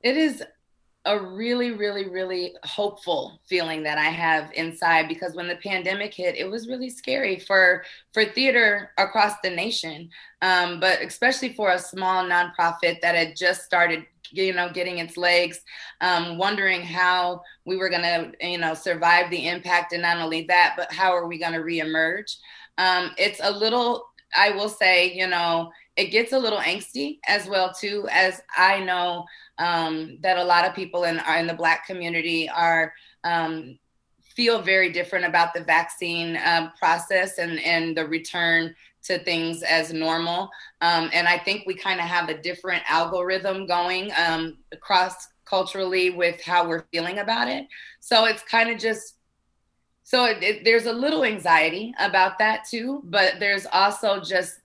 It 0.00 0.16
is 0.16 0.44
a 1.04 1.18
really, 1.18 1.72
really, 1.72 2.08
really 2.08 2.54
hopeful 2.62 3.40
feeling 3.48 3.82
that 3.82 3.98
I 3.98 4.04
have 4.04 4.52
inside 4.54 5.08
because 5.08 5.34
when 5.34 5.48
the 5.48 5.56
pandemic 5.56 6.14
hit, 6.14 6.36
it 6.36 6.48
was 6.48 6.68
really 6.68 6.90
scary 6.90 7.40
for 7.40 7.84
for 8.12 8.24
theater 8.24 8.92
across 8.98 9.34
the 9.42 9.50
nation, 9.50 10.10
um, 10.42 10.78
but 10.78 11.02
especially 11.02 11.54
for 11.54 11.70
a 11.70 11.78
small 11.78 12.24
nonprofit 12.24 13.00
that 13.00 13.16
had 13.16 13.36
just 13.36 13.64
started 13.64 14.06
you 14.30 14.54
know 14.54 14.70
getting 14.72 14.98
its 14.98 15.16
legs 15.16 15.60
um, 16.00 16.38
wondering 16.38 16.80
how 16.80 17.42
we 17.66 17.76
were 17.76 17.90
going 17.90 18.02
to 18.02 18.32
you 18.40 18.58
know 18.58 18.72
survive 18.72 19.28
the 19.30 19.48
impact 19.48 19.92
and 19.92 20.02
not 20.02 20.18
only 20.18 20.44
that 20.44 20.74
but 20.76 20.92
how 20.92 21.12
are 21.12 21.26
we 21.26 21.38
going 21.38 21.52
to 21.52 21.58
reemerge? 21.58 22.36
Um, 22.78 23.10
it's 23.18 23.40
a 23.42 23.50
little 23.50 24.06
i 24.34 24.50
will 24.50 24.68
say 24.68 25.12
you 25.12 25.26
know 25.26 25.70
it 25.96 26.06
gets 26.06 26.32
a 26.32 26.38
little 26.38 26.60
angsty 26.60 27.18
as 27.26 27.46
well 27.48 27.72
too 27.72 28.06
as 28.10 28.40
i 28.56 28.80
know 28.80 29.24
um, 29.58 30.18
that 30.22 30.38
a 30.38 30.44
lot 30.44 30.64
of 30.64 30.74
people 30.74 31.04
in, 31.04 31.20
in 31.38 31.46
the 31.46 31.54
black 31.54 31.86
community 31.86 32.48
are 32.48 32.92
um, 33.24 33.78
feel 34.34 34.62
very 34.62 34.90
different 34.90 35.24
about 35.24 35.54
the 35.54 35.62
vaccine 35.62 36.36
uh, 36.36 36.70
process 36.78 37.38
and, 37.38 37.60
and 37.60 37.96
the 37.96 38.06
return 38.06 38.74
to 39.04 39.18
things 39.18 39.62
as 39.62 39.92
normal. 39.92 40.48
Um, 40.80 41.10
and 41.12 41.28
I 41.28 41.38
think 41.38 41.64
we 41.66 41.74
kind 41.74 42.00
of 42.00 42.06
have 42.06 42.28
a 42.28 42.40
different 42.40 42.82
algorithm 42.88 43.66
going 43.66 44.12
um, 44.16 44.58
across 44.72 45.28
culturally 45.44 46.10
with 46.10 46.40
how 46.40 46.66
we're 46.66 46.84
feeling 46.92 47.18
about 47.18 47.48
it. 47.48 47.66
So 48.00 48.24
it's 48.26 48.42
kind 48.42 48.70
of 48.70 48.78
just, 48.78 49.16
so 50.04 50.24
it, 50.26 50.42
it, 50.42 50.64
there's 50.64 50.86
a 50.86 50.92
little 50.92 51.24
anxiety 51.24 51.94
about 51.98 52.38
that 52.38 52.64
too, 52.68 53.02
but 53.04 53.34
there's 53.38 53.66
also 53.72 54.20
just 54.20 54.61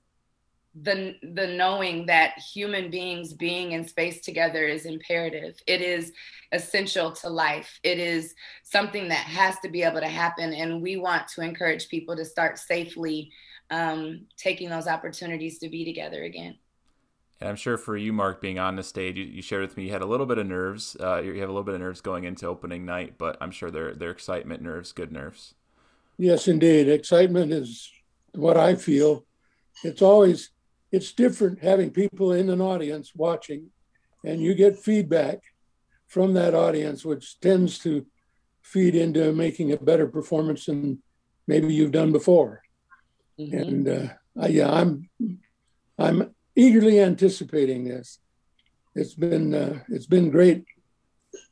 the 0.84 1.16
the 1.34 1.48
knowing 1.48 2.06
that 2.06 2.38
human 2.54 2.92
beings 2.92 3.34
being 3.34 3.72
in 3.72 3.88
space 3.88 4.22
together 4.22 4.66
is 4.66 4.86
imperative 4.86 5.56
it 5.66 5.82
is 5.82 6.12
essential 6.52 7.12
to 7.12 7.30
life 7.30 7.80
it 7.84 8.00
is 8.00 8.36
something 8.64 9.08
that 9.08 9.26
has 9.26 9.58
to 9.60 9.70
be 9.70 9.82
able 9.82 10.00
to 10.00 10.08
happen 10.08 10.54
and 10.54 10.82
we 10.82 10.98
want 10.98 11.28
to 11.28 11.42
encourage 11.42 11.88
people 11.88 12.16
to 12.16 12.26
start 12.26 12.60
safely 12.60 13.32
um, 13.70 14.26
taking 14.38 14.70
those 14.70 14.88
opportunities 14.88 15.60
to 15.60 15.70
be 15.70 15.86
together 15.86 16.24
again. 16.24 16.56
And 17.40 17.50
I'm 17.50 17.56
sure 17.56 17.78
for 17.78 17.96
you, 17.96 18.14
Mark, 18.14 18.42
being 18.42 18.58
on 18.58 18.76
the 18.76 18.84
stage, 18.84 19.18
you, 19.18 19.24
you 19.24 19.42
shared 19.42 19.62
with 19.62 19.78
me 19.78 19.86
you 19.86 19.92
had 19.92 20.02
a 20.02 20.08
little 20.08 20.26
bit 20.26 20.40
of 20.40 20.48
nerves. 20.48 20.98
Uh, 21.00 21.22
you 21.22 21.40
have 21.40 21.50
a 21.50 21.52
little 21.52 21.64
bit 21.64 21.76
of 21.76 21.82
nerves 21.82 22.02
going 22.02 22.24
into 22.24 22.48
opening 22.48 22.86
night, 22.86 23.16
but 23.18 23.38
I'm 23.40 23.52
sure 23.52 23.70
they're 23.70 23.94
they're 23.94 24.12
excitement 24.12 24.62
nerves, 24.62 24.92
good 24.92 25.12
nerves. 25.12 25.54
Yes, 26.18 26.48
indeed. 26.48 26.90
Excitement 26.90 27.52
is 27.52 27.92
what 28.34 28.58
I 28.58 28.74
feel. 28.74 29.26
It's 29.84 30.02
always 30.02 30.50
it's 30.92 31.12
different 31.12 31.64
having 31.64 31.92
people 31.92 32.32
in 32.32 32.50
an 32.50 32.62
audience 32.62 33.14
watching, 33.16 33.70
and 34.24 34.42
you 34.42 34.56
get 34.56 34.80
feedback 34.80 35.40
from 36.08 36.34
that 36.34 36.56
audience, 36.56 37.04
which 37.04 37.40
tends 37.40 37.80
to 37.80 38.06
feed 38.62 38.96
into 38.96 39.34
making 39.34 39.72
a 39.72 39.78
better 39.78 40.08
performance 40.08 40.66
than 40.66 41.02
maybe 41.48 41.74
you've 41.74 41.92
done 41.92 42.12
before. 42.12 42.62
Mm-hmm. 43.40 43.58
And 43.58 43.88
uh, 43.88 44.08
I, 44.40 44.48
yeah, 44.48 44.72
I'm 44.72 45.10
I'm 45.98 46.34
eagerly 46.56 47.00
anticipating 47.00 47.86
this. 47.86 48.20
It's 48.96 49.14
been 49.14 49.54
uh, 49.54 49.80
it's 49.90 50.08
been 50.08 50.30
great 50.30 50.66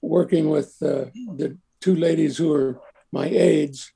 working 0.02 0.50
with 0.50 0.76
uh, 0.82 1.06
the 1.36 1.58
two 1.80 1.96
ladies 1.96 2.38
who 2.38 2.54
are 2.54 2.82
my 3.12 3.28
aides, 3.28 3.92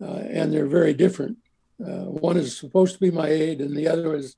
uh, 0.00 0.22
and 0.38 0.52
they're 0.52 0.66
very 0.66 0.94
different. 0.94 1.38
Uh, 1.84 2.04
one 2.04 2.36
is 2.36 2.56
supposed 2.56 2.94
to 2.94 3.00
be 3.00 3.10
my 3.10 3.28
aide, 3.28 3.60
and 3.60 3.76
the 3.76 3.88
other 3.88 4.14
is 4.14 4.36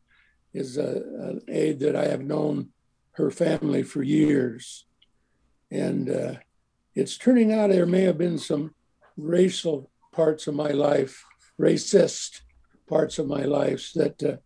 is 0.52 0.76
a, 0.76 1.02
an 1.28 1.42
aide 1.48 1.80
that 1.80 1.96
I 1.96 2.06
have 2.06 2.22
known 2.22 2.70
her 3.12 3.30
family 3.30 3.82
for 3.82 4.02
years, 4.02 4.86
and 5.70 6.08
uh, 6.08 6.34
it's 6.94 7.18
turning 7.18 7.52
out 7.52 7.70
there 7.70 7.86
may 7.86 8.02
have 8.02 8.18
been 8.18 8.38
some 8.38 8.74
racial 9.16 9.90
parts 10.12 10.46
of 10.46 10.54
my 10.54 10.70
life, 10.70 11.24
racist 11.60 12.40
parts 12.88 13.18
of 13.18 13.26
my 13.26 13.42
life 13.42 13.92
that 13.94 14.22
uh, 14.22 14.36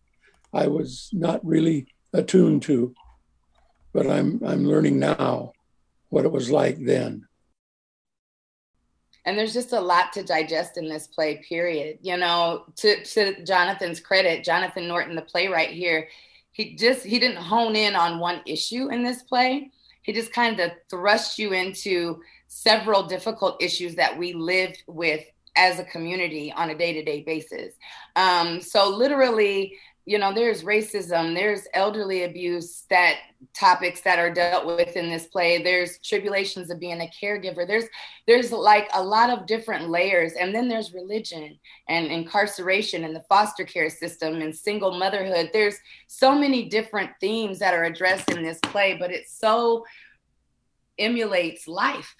I 0.53 0.67
was 0.67 1.09
not 1.13 1.45
really 1.45 1.87
attuned 2.13 2.61
to, 2.63 2.93
but 3.93 4.09
I'm 4.09 4.41
I'm 4.45 4.65
learning 4.65 4.99
now 4.99 5.53
what 6.09 6.25
it 6.25 6.31
was 6.31 6.51
like 6.51 6.77
then. 6.79 7.27
And 9.25 9.37
there's 9.37 9.53
just 9.53 9.73
a 9.73 9.79
lot 9.79 10.11
to 10.13 10.23
digest 10.23 10.77
in 10.77 10.89
this 10.89 11.07
play. 11.07 11.37
Period. 11.47 11.99
You 12.01 12.17
know, 12.17 12.65
to 12.77 13.03
to 13.03 13.43
Jonathan's 13.43 13.99
credit, 13.99 14.43
Jonathan 14.43 14.87
Norton, 14.87 15.15
the 15.15 15.21
playwright 15.21 15.71
here, 15.71 16.09
he 16.51 16.75
just 16.75 17.05
he 17.05 17.19
didn't 17.19 17.37
hone 17.37 17.75
in 17.75 17.95
on 17.95 18.19
one 18.19 18.41
issue 18.45 18.89
in 18.89 19.03
this 19.03 19.23
play. 19.23 19.71
He 20.01 20.11
just 20.11 20.33
kind 20.33 20.59
of 20.59 20.71
thrust 20.89 21.39
you 21.39 21.53
into 21.53 22.21
several 22.47 23.03
difficult 23.03 23.61
issues 23.61 23.95
that 23.95 24.17
we 24.17 24.33
live 24.33 24.75
with 24.87 25.25
as 25.55 25.79
a 25.79 25.83
community 25.85 26.51
on 26.51 26.71
a 26.71 26.77
day-to-day 26.77 27.21
basis 27.21 27.75
um, 28.15 28.59
so 28.59 28.89
literally 28.89 29.77
you 30.05 30.17
know 30.17 30.33
there's 30.33 30.63
racism 30.63 31.33
there's 31.35 31.67
elderly 31.73 32.23
abuse 32.23 32.83
that 32.89 33.17
topics 33.53 34.01
that 34.01 34.19
are 34.19 34.33
dealt 34.33 34.65
with 34.65 34.95
in 34.95 35.09
this 35.09 35.27
play. 35.27 35.61
There's 35.61 35.99
tribulations 35.99 36.69
of 36.69 36.79
being 36.79 37.01
a 37.01 37.11
caregiver. 37.21 37.67
There's 37.67 37.85
there's 38.27 38.51
like 38.51 38.89
a 38.93 39.03
lot 39.03 39.29
of 39.29 39.45
different 39.45 39.89
layers. 39.89 40.33
And 40.33 40.53
then 40.53 40.67
there's 40.67 40.93
religion 40.93 41.59
and 41.89 42.07
incarceration 42.07 43.03
and 43.03 43.15
the 43.15 43.23
foster 43.27 43.65
care 43.65 43.89
system 43.89 44.41
and 44.41 44.55
single 44.55 44.97
motherhood. 44.97 45.49
There's 45.51 45.77
so 46.07 46.37
many 46.37 46.69
different 46.69 47.11
themes 47.19 47.59
that 47.59 47.73
are 47.73 47.83
addressed 47.83 48.31
in 48.31 48.43
this 48.43 48.59
play 48.63 48.95
but 48.97 49.11
it 49.11 49.27
so 49.27 49.83
emulates 50.99 51.67
life 51.67 52.15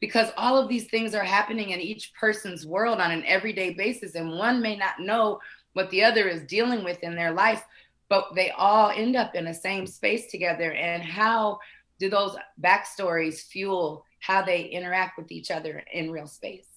because 0.00 0.30
all 0.36 0.56
of 0.56 0.68
these 0.68 0.86
things 0.86 1.14
are 1.14 1.24
happening 1.24 1.70
in 1.70 1.80
each 1.80 2.12
person's 2.14 2.64
world 2.64 3.00
on 3.00 3.10
an 3.10 3.24
everyday 3.26 3.74
basis. 3.74 4.14
And 4.14 4.30
one 4.30 4.62
may 4.62 4.76
not 4.76 5.00
know 5.00 5.40
what 5.72 5.90
the 5.90 6.02
other 6.02 6.28
is 6.28 6.42
dealing 6.42 6.84
with 6.84 6.98
in 7.02 7.14
their 7.14 7.32
life 7.32 7.64
but 8.08 8.34
they 8.34 8.50
all 8.52 8.90
end 8.90 9.16
up 9.16 9.34
in 9.34 9.44
the 9.44 9.52
same 9.52 9.86
space 9.86 10.30
together. 10.30 10.72
And 10.72 11.02
how 11.02 11.58
do 11.98 12.08
those 12.08 12.36
backstories 12.58 13.42
fuel 13.42 14.02
how 14.20 14.40
they 14.40 14.62
interact 14.62 15.18
with 15.18 15.30
each 15.30 15.50
other 15.50 15.84
in 15.92 16.10
real 16.10 16.26
space 16.26 16.68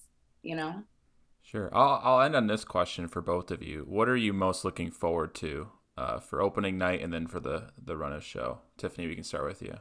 you 0.42 0.56
know? 0.56 0.82
Sure. 1.42 1.70
I'll, 1.72 2.00
I'll 2.02 2.20
end 2.20 2.36
on 2.36 2.46
this 2.46 2.64
question 2.64 3.08
for 3.08 3.20
both 3.20 3.50
of 3.50 3.62
you. 3.62 3.84
What 3.88 4.08
are 4.08 4.16
you 4.16 4.32
most 4.32 4.64
looking 4.64 4.90
forward 4.90 5.34
to 5.36 5.68
uh, 5.96 6.18
for 6.18 6.40
opening 6.40 6.78
night 6.78 7.02
and 7.02 7.12
then 7.12 7.26
for 7.26 7.40
the 7.40 7.70
the 7.82 7.96
run 7.96 8.12
of 8.12 8.24
show? 8.24 8.58
Tiffany 8.78 9.06
we 9.06 9.14
can 9.14 9.24
start 9.24 9.46
with 9.46 9.62
you. 9.62 9.74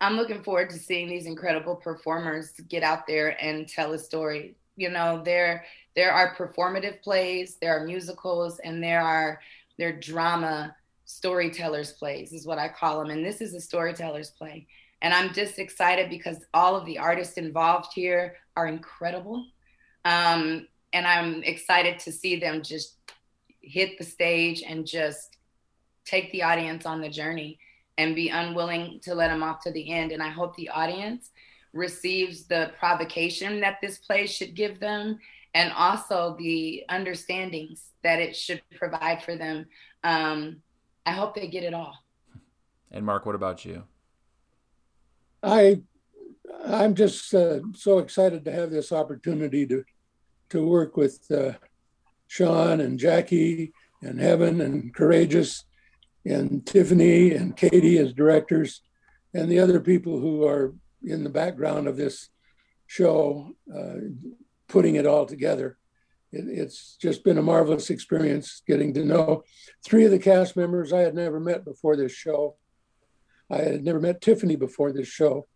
I'm 0.00 0.16
looking 0.16 0.42
forward 0.42 0.70
to 0.70 0.78
seeing 0.78 1.08
these 1.08 1.26
incredible 1.26 1.76
performers 1.76 2.52
get 2.68 2.82
out 2.82 3.06
there 3.06 3.42
and 3.42 3.68
tell 3.68 3.92
a 3.92 3.98
story. 3.98 4.56
You 4.78 4.90
know, 4.90 5.22
there 5.24 5.64
there 5.96 6.12
are 6.12 6.34
performative 6.36 7.02
plays, 7.02 7.56
there 7.60 7.76
are 7.76 7.84
musicals, 7.84 8.60
and 8.60 8.82
there 8.82 9.02
are 9.02 9.40
there 9.78 9.98
drama 9.98 10.74
storytellers 11.04 11.92
plays 11.92 12.32
is 12.32 12.46
what 12.46 12.58
I 12.58 12.68
call 12.68 12.98
them. 12.98 13.10
And 13.10 13.24
this 13.24 13.40
is 13.40 13.54
a 13.54 13.60
storytellers 13.60 14.30
play. 14.30 14.66
And 15.00 15.14
I'm 15.14 15.32
just 15.32 15.58
excited 15.58 16.10
because 16.10 16.44
all 16.52 16.76
of 16.76 16.84
the 16.84 16.98
artists 16.98 17.38
involved 17.38 17.92
here 17.94 18.36
are 18.56 18.66
incredible. 18.66 19.46
Um, 20.04 20.68
and 20.92 21.06
I'm 21.06 21.42
excited 21.44 21.98
to 22.00 22.12
see 22.12 22.36
them 22.36 22.62
just 22.62 22.96
hit 23.62 23.96
the 23.98 24.04
stage 24.04 24.62
and 24.62 24.86
just 24.86 25.36
take 26.04 26.30
the 26.32 26.42
audience 26.42 26.84
on 26.84 27.00
the 27.00 27.08
journey 27.08 27.58
and 27.96 28.14
be 28.14 28.28
unwilling 28.28 29.00
to 29.04 29.14
let 29.14 29.28
them 29.28 29.42
off 29.42 29.62
to 29.64 29.72
the 29.72 29.92
end. 29.92 30.12
And 30.12 30.22
I 30.22 30.28
hope 30.28 30.56
the 30.56 30.68
audience 30.68 31.30
receives 31.72 32.46
the 32.46 32.72
provocation 32.78 33.60
that 33.60 33.78
this 33.82 33.98
play 33.98 34.26
should 34.26 34.54
give 34.54 34.80
them 34.80 35.18
and 35.54 35.72
also 35.72 36.36
the 36.38 36.84
understandings 36.88 37.92
that 38.02 38.18
it 38.18 38.36
should 38.36 38.62
provide 38.76 39.22
for 39.22 39.36
them. 39.36 39.66
Um, 40.04 40.62
I 41.04 41.12
hope 41.12 41.34
they 41.34 41.48
get 41.48 41.64
it 41.64 41.74
all. 41.74 41.94
And 42.90 43.04
Mark, 43.04 43.26
what 43.26 43.34
about 43.34 43.64
you? 43.64 43.84
I 45.42 45.82
I'm 46.66 46.94
just 46.94 47.32
uh, 47.34 47.60
so 47.74 47.98
excited 47.98 48.44
to 48.44 48.52
have 48.52 48.70
this 48.70 48.92
opportunity 48.92 49.66
to 49.66 49.84
to 50.50 50.66
work 50.66 50.96
with 50.96 51.20
uh, 51.30 51.52
Sean 52.26 52.80
and 52.80 52.98
Jackie 52.98 53.72
and 54.02 54.18
Heaven 54.20 54.60
and 54.60 54.94
Courageous 54.94 55.64
and 56.24 56.64
Tiffany 56.66 57.32
and 57.32 57.56
Katie 57.56 57.98
as 57.98 58.12
directors 58.12 58.82
and 59.34 59.50
the 59.50 59.58
other 59.58 59.80
people 59.80 60.18
who 60.18 60.46
are 60.46 60.74
in 61.02 61.24
the 61.24 61.30
background 61.30 61.86
of 61.86 61.96
this 61.96 62.28
show, 62.86 63.52
uh, 63.74 63.94
putting 64.68 64.96
it 64.96 65.06
all 65.06 65.26
together. 65.26 65.78
It, 66.32 66.44
it's 66.48 66.96
just 67.00 67.24
been 67.24 67.38
a 67.38 67.42
marvelous 67.42 67.90
experience 67.90 68.62
getting 68.66 68.92
to 68.94 69.04
know 69.04 69.42
three 69.84 70.04
of 70.04 70.10
the 70.10 70.18
cast 70.18 70.56
members 70.56 70.92
I 70.92 71.00
had 71.00 71.14
never 71.14 71.40
met 71.40 71.64
before 71.64 71.96
this 71.96 72.12
show. 72.12 72.56
I 73.50 73.58
had 73.58 73.84
never 73.84 74.00
met 74.00 74.20
Tiffany 74.20 74.56
before 74.56 74.92
this 74.92 75.08
show, 75.08 75.46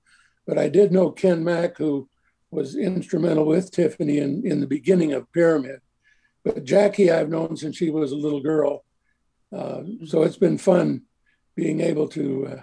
but 0.46 0.58
I 0.58 0.68
did 0.68 0.92
know 0.92 1.10
Ken 1.10 1.44
Mack, 1.44 1.76
who 1.76 2.08
was 2.50 2.76
instrumental 2.76 3.46
with 3.46 3.70
Tiffany 3.70 4.18
in, 4.18 4.46
in 4.46 4.60
the 4.60 4.66
beginning 4.66 5.12
of 5.12 5.30
Pyramid. 5.32 5.80
But 6.44 6.64
Jackie, 6.64 7.10
I've 7.10 7.28
known 7.28 7.56
since 7.56 7.76
she 7.76 7.90
was 7.90 8.12
a 8.12 8.16
little 8.16 8.40
girl. 8.40 8.84
Uh, 9.54 9.82
so 10.06 10.22
it's 10.22 10.36
been 10.36 10.58
fun 10.58 11.02
being 11.54 11.80
able 11.80 12.08
to 12.08 12.46
uh, 12.46 12.62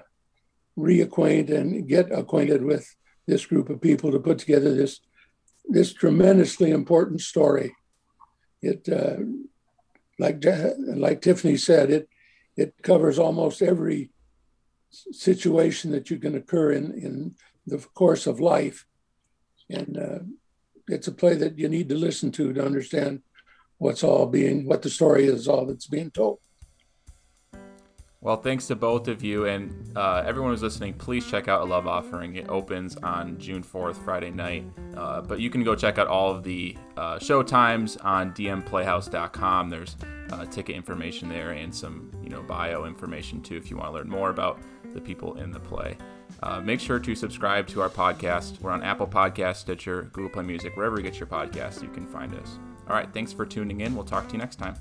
reacquaint 0.79 1.51
and 1.51 1.87
get 1.87 2.11
acquainted 2.11 2.63
with 2.63 2.95
this 3.27 3.45
group 3.45 3.69
of 3.69 3.81
people 3.81 4.11
to 4.11 4.19
put 4.19 4.39
together 4.39 4.73
this 4.73 5.01
this 5.71 5.93
tremendously 5.93 6.71
important 6.71 7.21
story. 7.21 7.75
It, 8.61 8.89
uh, 8.89 9.17
like 10.17 10.43
like 10.87 11.21
Tiffany 11.21 11.57
said, 11.57 11.91
it 11.91 12.09
it 12.57 12.73
covers 12.81 13.19
almost 13.19 13.61
every 13.61 14.09
situation 15.11 15.91
that 15.91 16.09
you 16.09 16.17
can 16.17 16.35
occur 16.35 16.71
in 16.71 16.91
in 16.93 17.35
the 17.67 17.77
course 17.93 18.25
of 18.27 18.39
life, 18.39 18.85
and 19.69 19.97
uh, 19.97 20.19
it's 20.87 21.07
a 21.07 21.11
play 21.11 21.35
that 21.35 21.57
you 21.57 21.69
need 21.69 21.89
to 21.89 21.95
listen 21.95 22.31
to 22.31 22.51
to 22.51 22.65
understand 22.65 23.21
what's 23.77 24.03
all 24.03 24.25
being 24.25 24.65
what 24.65 24.81
the 24.81 24.89
story 24.89 25.25
is, 25.25 25.47
all 25.47 25.65
that's 25.65 25.87
being 25.87 26.11
told. 26.11 26.39
Well, 28.21 28.35
thanks 28.35 28.67
to 28.67 28.75
both 28.75 29.07
of 29.07 29.23
you 29.23 29.45
and 29.45 29.97
uh, 29.97 30.23
everyone 30.25 30.51
who's 30.51 30.61
listening. 30.61 30.93
Please 30.93 31.25
check 31.25 31.47
out 31.47 31.61
A 31.61 31.63
Love 31.63 31.87
Offering. 31.87 32.35
It 32.35 32.49
opens 32.49 32.97
on 32.97 33.37
June 33.39 33.63
4th, 33.63 33.95
Friday 33.95 34.29
night. 34.29 34.65
Uh, 34.97 35.21
but 35.21 35.39
you 35.39 35.49
can 35.49 35.63
go 35.63 35.73
check 35.73 35.97
out 35.97 36.07
all 36.07 36.29
of 36.35 36.43
the 36.43 36.75
uh, 36.97 37.17
show 37.17 37.41
times 37.41 37.95
on 37.97 38.33
dmplayhouse.com. 38.33 39.69
There's 39.69 39.95
uh, 40.31 40.45
ticket 40.47 40.75
information 40.75 41.29
there 41.29 41.51
and 41.51 41.73
some, 41.73 42.11
you 42.21 42.29
know, 42.29 42.41
bio 42.41 42.83
information 42.83 43.41
too 43.41 43.55
if 43.55 43.71
you 43.71 43.77
want 43.77 43.89
to 43.89 43.93
learn 43.93 44.09
more 44.09 44.31
about 44.31 44.59
the 44.93 44.99
people 44.99 45.35
in 45.35 45.51
the 45.51 45.59
play. 45.59 45.95
Uh, 46.43 46.59
make 46.59 46.81
sure 46.81 46.99
to 46.99 47.15
subscribe 47.15 47.67
to 47.67 47.81
our 47.81 47.89
podcast. 47.89 48.59
We're 48.59 48.71
on 48.71 48.83
Apple 48.83 49.07
Podcast, 49.07 49.57
Stitcher, 49.57 50.09
Google 50.11 50.29
Play 50.29 50.43
Music, 50.43 50.75
wherever 50.75 50.97
you 50.97 51.03
get 51.03 51.19
your 51.19 51.27
podcasts, 51.27 51.81
you 51.81 51.89
can 51.89 52.05
find 52.05 52.35
us. 52.35 52.59
All 52.89 52.95
right, 52.95 53.11
thanks 53.13 53.31
for 53.31 53.45
tuning 53.45 53.79
in. 53.79 53.95
We'll 53.95 54.03
talk 54.03 54.27
to 54.27 54.33
you 54.33 54.39
next 54.39 54.57
time. 54.57 54.75